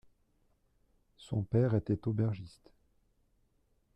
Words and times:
Son 1.17 1.43
père 1.43 1.75
était 1.75 2.07
aubergiste. 2.07 2.71